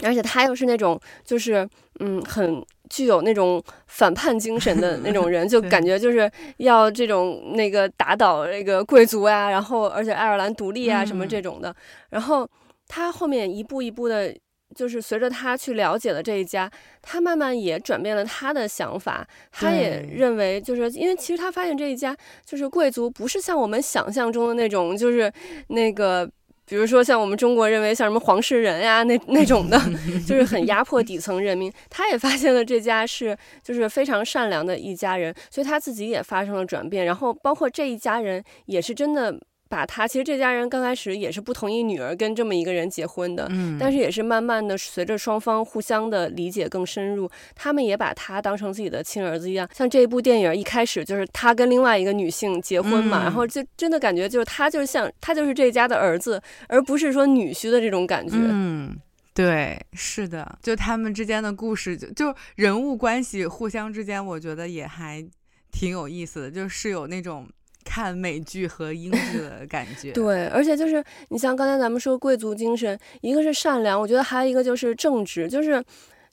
[0.05, 1.67] 而且他又是那种，就是
[2.01, 11.71] 嗯，很具有那种反叛精神的那种人， 就感觉就是要这种那个打倒那个贵族啊，然后而且爱尔兰独立啊什么这种的。
[11.71, 11.75] 嗯、
[12.11, 12.49] 然后
[12.87, 14.35] 他后面一步一步的，
[14.75, 19.27] 就是随着他去了解了这一家，他慢慢也转变了他的想法。
[19.51, 22.14] 他也认为，就是因为其实他发现这一家
[22.45, 25.33] 就是贵族，不是像我们想象中的那种，就是
[25.69, 26.31] 那个。
[26.66, 29.79] 比如说，像我们中国认为像什么黄世仁呀，那那种的，
[30.27, 31.72] 就是很压迫底层人民。
[31.90, 37.05] 他也发现了这家是就是非常善良的一家人，所以他自己也发生了转变。
[37.05, 39.38] 然后包括这一家人也是真的。
[39.75, 49.69] 把他其实这家人刚开始也是不同意女儿跟这么一个人结婚的，嗯，但是也是慢慢的随着双方互相的理解更深入，他们也把他当成自己的亲儿子一样。
[49.75, 58.37] 像这一部电影一开始就是他跟另外一个女性结婚嘛，嗯、然后就真的感觉就是他就是像他就是这家的儿子，而不是说女婿的这种感觉。
[58.39, 58.97] 嗯，
[59.35, 65.27] 对，是的，就他们之间的故事，就就人物关系互相之间，我觉得也还
[65.73, 67.49] 挺有意思的，就是有那种。
[67.85, 75.85] 看美剧和英剧的感觉，对，而且就是你像刚才咱们说贵族精神，一个是善良，我觉得还有一个就是正直，就是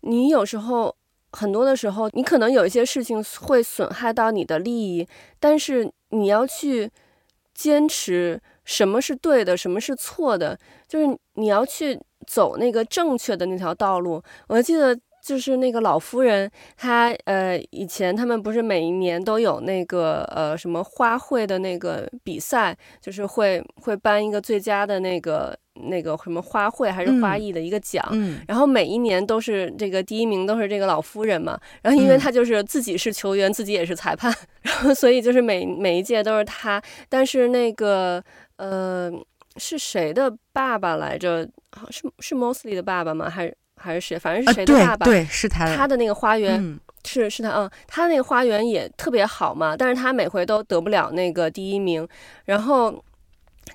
[0.01, 0.95] 你有时候
[1.31, 5.07] 很多的时候，你可能有一些事情会损害到你的利益，
[5.39, 6.89] 但是你要去
[7.53, 14.23] 坚持什么是对的，什么是错的，就是你要去走那个正确的那条道路。
[14.47, 14.97] 我记得。
[15.21, 38.23] 就是那个老夫人，她呃，以前他们不是每一年都有那个呃什么花卉的那个比赛，就是会会颁一个最佳的那个那个什么花卉还是花艺的一个奖，嗯，然后每一年都是这个第一名都是这个老夫人嘛，然后因为她就是自己是球员，自己也是裁判， 然后所以就是每每一届都是她，但是那个
[38.57, 39.11] 呃
[39.57, 41.47] 是谁的爸爸来着？
[41.89, 43.29] 是是 Mosley 的爸爸吗？
[43.29, 43.55] 还是？
[43.81, 52.07] 还是谁，反正是谁的爸爸，呃、对，对，是他的，他的那个花园、嗯、是是他，嗯，他那个花园也特别好嘛，但是他每回都得不了那个第一名，
[52.45, 53.03] 然后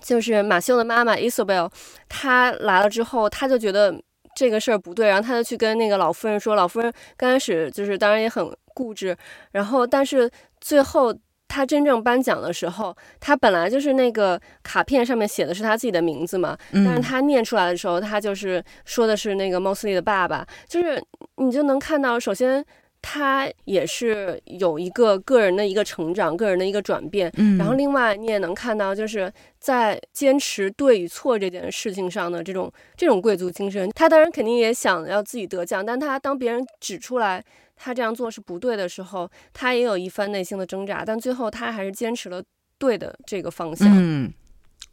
[0.01, 1.71] 就是马修的妈妈 Isabel，
[2.09, 3.95] 她来了之后，他就觉得
[4.35, 9.17] 这个事儿不对，然后他就去跟那个老夫人说，老夫人刚开始就是当然也很固执，
[9.53, 11.13] 然后但是最后。
[11.49, 21.03] 他真正颁奖的时候，他本来就是那个卡片上面写的是他自己的名字嘛，但是他念出来的时候，他就是说的是那个 Mosley 的爸爸，就是
[21.37, 22.65] 你就能看到，首先
[23.01, 33.89] 他也是有一个个人的一个成长，个人的一个转变，然后另外你也能看到，就是在坚持对与错这件事情上的这种这种贵族精神。
[33.95, 37.45] 他当然肯定也想要自己得奖，但他当别人指出来。
[37.77, 42.43] 他这样做是不对的时候，他也有一番内心的挣扎，但最后他还是坚持了
[42.79, 43.89] 对的这个方向。
[43.93, 44.33] 嗯，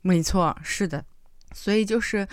[0.02, 1.04] 没错，是的。
[1.54, 2.28] 所以就是，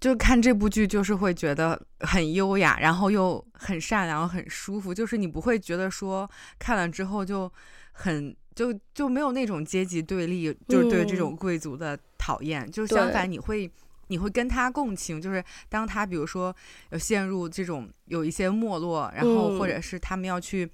[0.00, 4.94] 就看这部剧，就是会觉得很优雅，然后又很善良，很舒服。
[4.94, 7.52] 就是你不会觉得说看了之后就
[7.92, 12.62] 很就就没有那种阶级对立，就是对这种贵族的讨厌。
[12.62, 13.70] 嗯、就相反，你会。
[14.08, 16.54] 你会跟他共情，就是当他比如说
[16.90, 20.70] 有陷入这种有一些没落，然后或者是他们要去、嗯、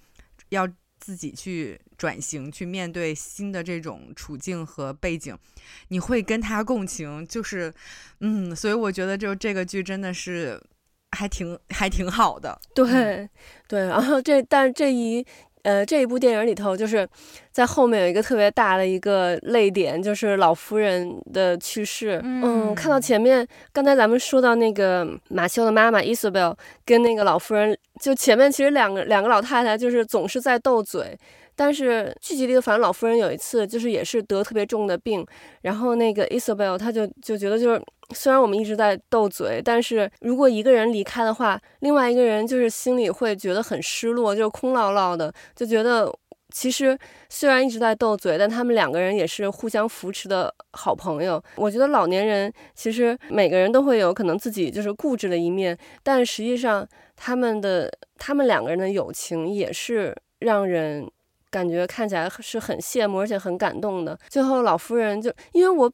[0.48, 5.36] 要自己去转型，去面对新的这种处境和背景，
[5.88, 7.72] 你会跟他共情，就是
[8.20, 10.60] 嗯，所以我觉得就这个剧真的是
[11.16, 12.60] 还挺还挺好的。
[12.74, 13.30] 对、嗯、
[13.68, 15.26] 对，然后这但这一。
[15.62, 17.08] 呃，这一部电影里头，就是
[17.50, 22.20] 在后面有一个特别大的一个泪点，就是老夫人的去世。
[22.22, 31.18] 嗯，嗯，看到前面，刚才咱们说到那个马修的妈妈 Isabel 跟那个老夫人，就前面其实两个两个老太太就是总是在斗嘴。
[31.58, 35.26] 但是剧集里的反正老夫人有一次就是也是得特别重的病，
[35.62, 37.82] 然后那个 Isabel 她就就觉得就是
[38.14, 46.08] 虽然我们一直在斗嘴，但是如果一个人离开的话，另外一个人就是心里会觉得很失落，就是空落落的，就觉得
[46.54, 46.96] 其实
[47.28, 51.42] 虽然一直在斗嘴，但他们两个人也是互相扶持的好朋友。
[51.56, 61.10] 我觉得老年人其实每个人都会有可能自己就是固执的一面，但实际上他们的他们两个人的友情也是让人。
[61.50, 64.18] 感觉看起来是很羡慕，而且很感动的。
[64.28, 65.90] 最后老夫人就因为我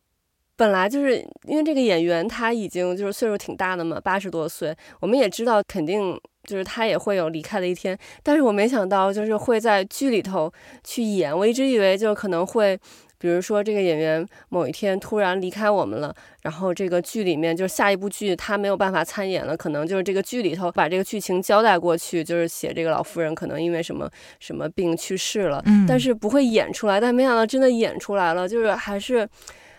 [0.57, 7.99] 本来就是因为这个演员他已经就是岁数挺大的嘛，八十多岁，我们也知道肯定就是他也会有离开的一天。
[8.23, 12.79] 但是我没想到就是会在剧里头去演，我一直以为就可能会。
[13.25, 24.11] 比如说，这个演员某一天突然离开我们了，然后这个剧里面就是下一部剧他没有办法参演了，可能就是这个剧里头把这个剧情交代过去，就是写这个老夫人可能因为什么
[24.41, 29.27] 什么病去世了，嗯，但是不会演出来，但没想到真的演出来了，就是还是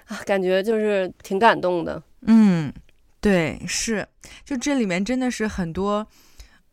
[0.08, 2.02] 啊，感觉就是挺感动的。
[2.22, 2.74] 嗯，
[3.22, 4.08] 对，是，
[4.44, 6.08] 就这里面真的是很多，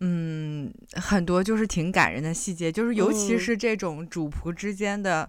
[0.00, 5.28] 嗯，很多就是挺感人的细节，就是尤其是这种主仆之间的。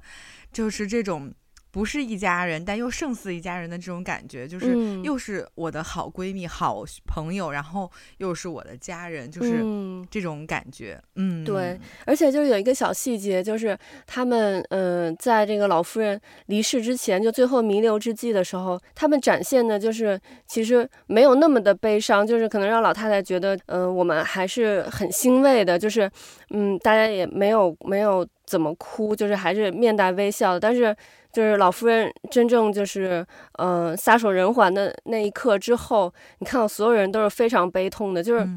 [0.54, 1.34] 就是这种
[1.72, 9.66] 不是一家人，但又胜似一家人的这种感觉，就是又是我的好闺蜜、好朋友，然后又是我的家人，就是
[10.12, 11.02] 这种感觉。
[11.16, 26.08] 嗯，对，而且就是有一个小细节，就是他们嗯、呃，在这个老夫人离世之前，就最后弥留之际的时候，他们展现的就是其实没有那么的悲伤，就是可能让老太太觉得，嗯、呃，我们还是很欣慰的，就是
[26.52, 28.24] 嗯，大家也没有没有。
[28.54, 30.60] 怎么哭，就是还是面带微笑。
[30.60, 30.96] 但是，
[31.32, 38.22] 就是老夫人真正就是，嗯、呃，撒手人寰的那一刻之后，你看到所有人都是非常悲痛的。
[38.22, 38.48] 就是，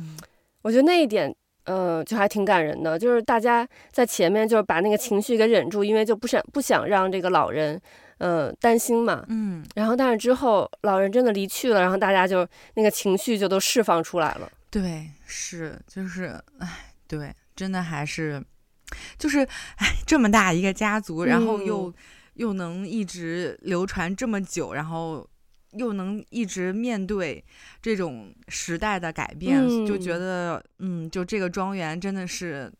[0.61, 2.99] 我觉得那一点，嗯、呃，就还挺感人的。
[2.99, 7.81] 就是大家在前面就是把那个情绪给忍住，因为就不想不想让这个老人，
[8.19, 9.25] 嗯、呃，担心嘛。
[9.29, 9.65] 嗯。
[9.75, 14.47] 然后，但是之后老人真的离去了，然后大家就那个情绪就都释放出来了。
[14.71, 16.69] 对，是，就是，哎，
[17.09, 18.45] 对，真的还是。
[19.19, 19.41] 就是，
[19.77, 21.95] 哎，这么大一个家族，然后又、嗯、
[22.35, 25.29] 又能一直流传这么久，然后
[25.73, 27.45] 又能一直面对
[27.81, 32.73] 这种时代的改变，嗯、就觉得，嗯，就这个庄园真的是。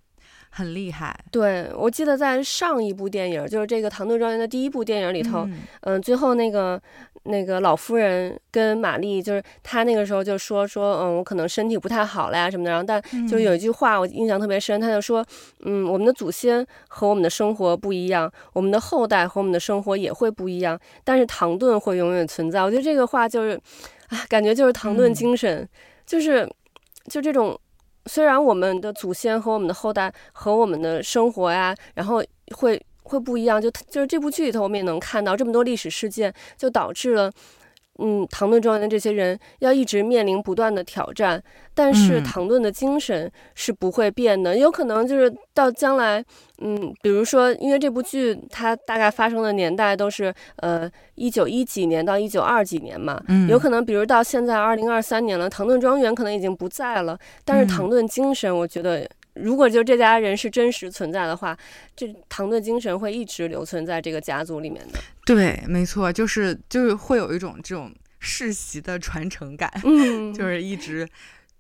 [0.51, 6.81] 很厉害，对，我记得在上一部电影，就是这个《唐顿庄园》的第一部电影里头，嗯，嗯，最后那个
[7.25, 15.23] 那个老夫人跟玛丽，就是她那个时候就说说，嗯，我可能身体不太好了呀什么的，然后但就有一句话我印象特别深，她就说，
[15.65, 22.63] 嗯，我们的祖先和我们的生活不一样，我们的后代和我们的生活也会不一样，但是唐顿会永远存在。
[22.63, 23.61] 我觉得这个话就是，
[24.09, 25.69] 啊，感觉就是唐顿精神，嗯，
[26.07, 26.49] 就是
[27.11, 27.61] 就这种。
[28.07, 32.23] 虽然我们的祖先和我们的后代和我们的生活呀，然后
[32.57, 37.31] 会会不一样，就就是这部剧里头我们也能看到这么多历史事件，就导致了
[37.99, 41.43] 嗯，唐顿庄园的这些人要一直面临不断的挑战，
[41.75, 44.55] 但是唐顿的精神是不会变的。
[44.55, 46.25] 嗯、有可能就是到将来，
[46.59, 59.09] 嗯，比如说，因为这部剧它大概发生的年代都是呃一九一几年到一九二几年嘛，嗯、有可能比如到现在二零二三年了，唐顿庄园可能已经不在了，但是唐顿精神，我觉得。
[59.37, 61.57] 如果就这家人是真实存在的话，
[61.95, 64.99] 这唐顿精神会一直留存在这个家族里面的。
[65.25, 71.09] 对，没错，就是就是会有一种这种世袭的传承感，嗯， 就是一直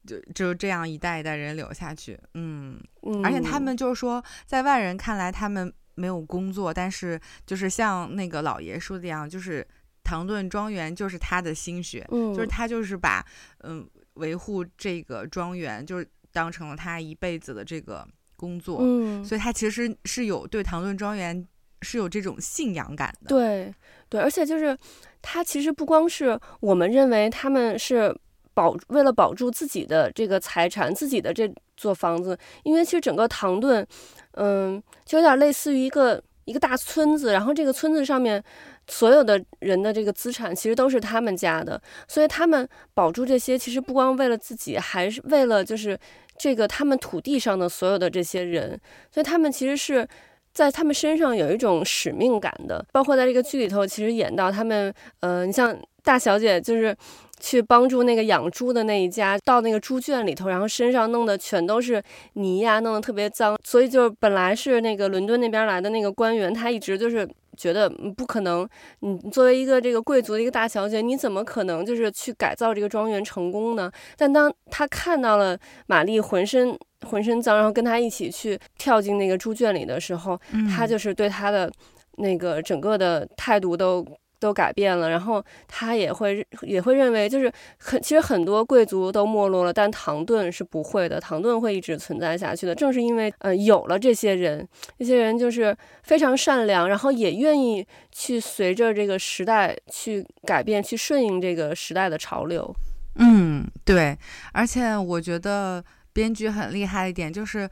[0.07, 9.66] 就就这样一代一代人留下去，嗯，嗯，而且他们就是说，在外人看来他们没有工作，但是就是像那个老爷说的一样，就是
[10.03, 13.24] 唐顿庄园就是他的心血，嗯，就是他就是把
[13.64, 16.09] 嗯维护这个庄园就是。
[16.37, 18.07] 当成了他一辈子的这个
[18.37, 21.43] 工作，嗯，所以他其实是有对唐顿庄园
[21.80, 23.28] 是有这种信仰感的。
[23.28, 23.74] 对，
[24.11, 24.76] 对，而且就是
[25.22, 28.14] 他其实不光是我们认为他们是
[28.53, 33.87] 保为了保住自己的这个财产，自己的这座房子，因为其实整个唐顿，
[34.32, 38.45] 嗯，就有点类似于一个一个大村子，然后这个村子上面。
[38.89, 45.99] 所有的人的这个资产其实都是他们家的，所以他们保住这些，其实不光为了自己，还是为了就是
[46.39, 48.80] 这个他们土地上的所有的这些人，
[49.11, 50.07] 所以他们其实是
[50.53, 52.84] 在他们身上有一种使命感的。
[52.93, 56.97] 包括在这个剧里头，其实演到他们，呃，你像大小姐就是
[57.41, 62.01] 去帮助那个养猪的那一家，到那个猪圈里头，然后身上弄的全都是
[62.34, 67.28] 泥呀，弄得特别脏，所以就本来是那个伦敦那边来的那个官员，他一直就是。
[67.57, 68.68] 觉得不可能，
[69.00, 73.90] 你作为一个这个贵族的一个大小姐，你怎么可能就是去改造这个庄园成功呢？
[74.16, 76.78] 但当他看到了玛丽浑身
[77.09, 81.72] 浑身脏，然后跟他一起去跳进那个猪圈里的时候，嗯、他就是对他的
[82.18, 84.07] 那个整个的态度都。
[84.39, 92.74] 都改变了，然后他也会也会认为，就是很其实很多贵族都没落了，但唐顿是不会的，唐顿会一直存在下去的。
[92.74, 94.66] 正是因为呃有了这些人，
[94.99, 102.74] 这些人就是非常善良，然后也愿意去随着这个时代去改变，去顺应这个时代的潮流。
[103.14, 104.16] 嗯，对。
[104.53, 105.82] 而且我觉得
[106.12, 107.68] 编剧很厉害一点，就是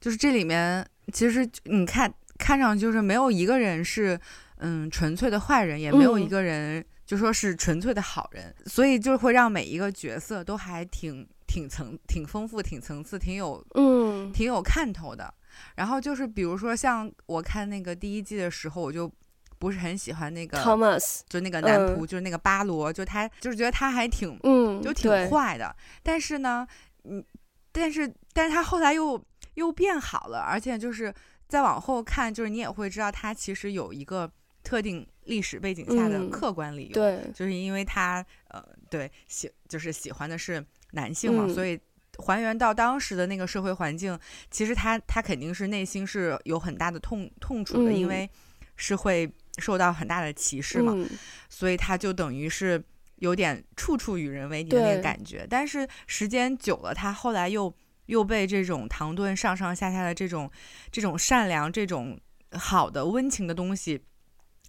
[0.00, 4.18] 就是这里面其实你看看上去就是没有一个人是。
[4.60, 15.32] 嗯，纯粹的坏人也没有一个人就说是纯粹的好人，嗯、所以就会让每一个角色都还挺挺层挺丰富、挺层次、挺有嗯挺有看头的。
[15.76, 19.10] 然后就是比如说像我看那个第一季的时候，我就
[19.58, 25.74] 不是很喜欢那个 Thomas，就那个男仆，嗯、就是那个巴罗，就他就是觉得他还挺嗯就挺坏的。
[26.02, 26.66] 但是呢，
[27.04, 27.24] 嗯，
[27.72, 29.20] 但是但是他后来又
[29.54, 31.12] 又变好了，而且就是
[31.48, 34.30] 再往后看，就是你也会知道他其实有一个。
[34.68, 41.80] 特定历史背景下的客观理由，嗯、对，就是因为他呃，对喜就是喜欢的是男性嘛，嗯、所以
[42.18, 44.18] 还原到当时的那个社会环境，
[44.50, 48.28] 其实他他肯定是内心是有很大的痛痛楚的，嗯、因为
[48.76, 51.08] 是会受到很大的歧视嘛，嗯、
[51.48, 52.84] 所以他就等于是
[53.20, 55.46] 有点处处与人为敌的那个感觉。
[55.48, 60.50] 但是时间久了，他后来又又被这种唐顿上上下下的这种
[60.92, 62.20] 这种善良、这种
[62.52, 64.04] 好的温情的东西。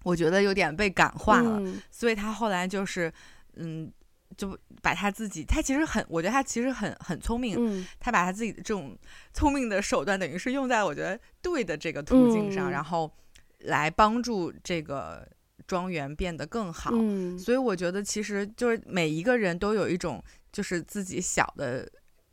[0.03, 3.11] 我觉得有点被感化了，嗯、所以他后来就是，
[3.55, 3.91] 嗯，
[4.37, 8.97] 就把他自己，他其实很，我觉得他其实很很聪明，嗯、他把他自己的这种
[9.33, 13.11] 聪明的手段，等于是用在我觉得对的这个途径上，嗯、然后
[13.59, 15.27] 来帮助这个
[15.67, 16.91] 庄园变得更好。
[16.93, 21.85] 嗯、所以我觉得其实就是每一个人都有一种就是自己小的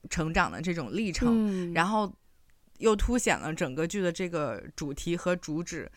[0.09, 2.15] 成长的这种历程，嗯、然后
[2.79, 5.91] 又凸显了整个剧的这个主题和主旨。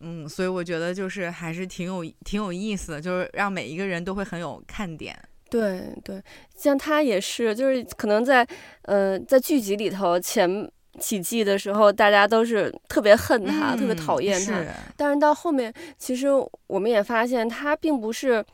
[0.00, 5.18] 嗯，所以我觉得就是还是挺有挺有意思的，就是让每一个人都会很有看点。
[5.50, 6.22] 对对，
[6.56, 8.46] 像他也是，就是可能在
[8.82, 14.52] 呃在剧集里头前几季的时候，大家都是特别恨他，嗯、特别讨厌他。
[14.52, 16.28] 是但是到后面，其实
[16.66, 18.44] 我们也发现他并不是。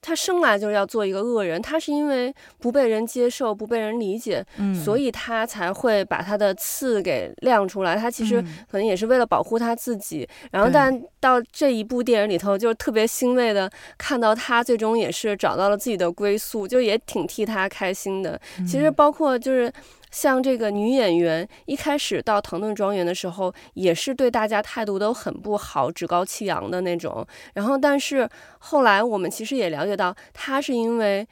[0.00, 7.96] 他生来就是要做一个恶人，他是因为不被人接受、不被人理解，嗯、所以他才会把他的刺给亮出来。
[7.96, 8.40] 他其实
[8.70, 10.28] 可能也是为了保护他自己。
[10.44, 18.40] 嗯、然后，但到这一部电影里头，就是特别欣慰的看到他最终也是找到了自己的归宿，就也挺替他开心的。
[18.58, 19.72] 嗯、其实包括就是。
[20.10, 27.26] 像这个女演员一开始到唐顿庄园的时候，也是对大家态度都很不好，趾高气扬的那种。
[27.54, 28.28] 然后，但是
[28.58, 31.26] 后来我们其实也了解到，她是因为，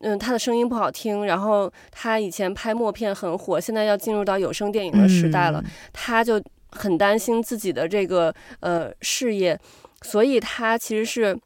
[0.00, 5.62] 嗯，她的声音不好听，然后她以前拍默片很火，现在要进入到有声电影的时代了，
[5.92, 9.58] 她就很担心自己的这个呃事业，
[10.02, 11.38] 所以她其实是。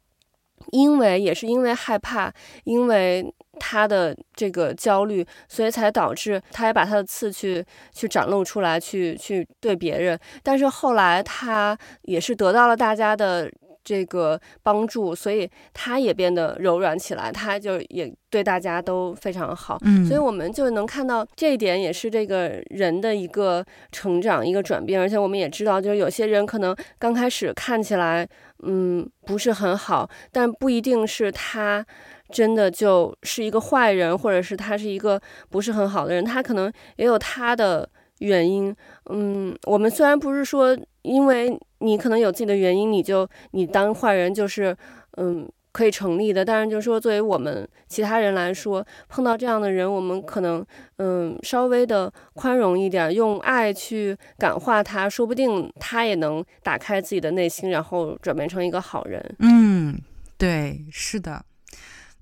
[0.71, 2.31] 因为也是因为害怕，
[2.63, 10.19] 因为他的这个焦虑，所以才导致他也把他的刺去去展露出来，去去对别人。
[10.41, 13.51] 但是后来他也是得到了大家的
[13.83, 19.77] 这个帮助，所以他也变得柔软起来，他就也对大家都非常好。
[19.85, 24.99] 嗯，所以我们就能看到这一点，也是这个人的一个成长、一个转变。
[24.99, 28.27] 而且我们也知道，就是有些人可能刚开始看起来。
[28.63, 31.83] 嗯，不是很好，但不一定是他
[32.29, 35.19] 真的就是一个坏人，或者是他是一个
[35.49, 37.89] 不是很好的人，他可能也有他的
[38.21, 38.75] 原因。
[39.11, 44.75] 嗯，我们虽然不是说，因为你可能有自己的原因，你就你当坏人就是
[45.17, 45.47] 嗯。
[45.73, 50.61] 可以成立的，但是就是说，作为我们其他人来说，碰到这样的人，我们可能
[50.97, 59.35] 嗯稍微的宽容一点，用爱去感化他，说不定他也能打开自己的内心，然后转变成一个好人。
[59.39, 59.97] 嗯，
[60.37, 61.45] 对，是的，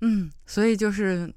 [0.00, 1.28] 嗯，所以就是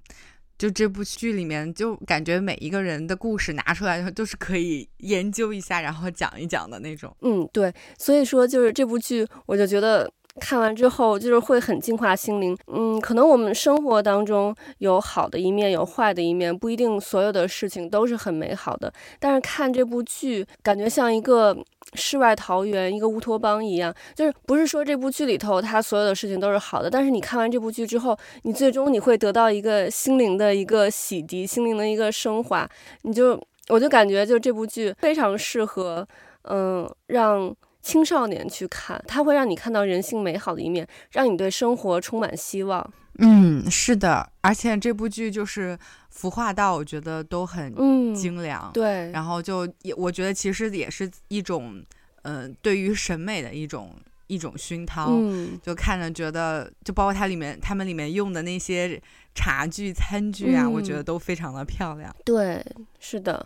[0.57, 7.15] 就这部剧里面，就感觉每一个人的故事拿出来都是可以研究一下，然后讲一讲的那种。
[7.21, 10.11] 嗯，对，所以说就是这部剧，我就觉得。
[10.41, 18.91] 看完之后就是会很净化心灵，嗯，可能我们生活当中有好的一面，有坏的一面，不一定所有的事情都是很美好的。
[19.19, 21.55] 但是看这部剧，感觉像一个
[21.93, 23.93] 世外桃源，一个乌托邦一样。
[24.15, 32.67] 就是不是说这部剧里头它所有的事情都是好的，但是你看完这部剧之后，你最终你会得到一个心灵的一个洗涤，心灵的一个升华。
[33.03, 36.07] 你就我就感觉就这部剧非常适合，
[36.49, 37.55] 嗯，让。
[37.83, 42.93] 青少年去看，它会让你看到人性美好的一面，让你对生活充满希望。
[43.19, 45.77] 嗯，是的，而且这部剧就是
[46.09, 47.75] 服化道，我觉得都很
[48.15, 48.71] 精良。
[48.71, 51.83] 嗯、对，然后就也我觉得其实也是一种，
[52.23, 53.93] 嗯、呃，对于审美的一种
[54.25, 55.11] 一种熏陶。
[55.11, 58.99] 嗯，就看着觉得，就包括它里面他们里面用的那些
[59.35, 62.15] 茶具、餐具啊，嗯、我觉得都非常的漂亮。
[62.25, 62.65] 对，
[62.99, 63.45] 是的。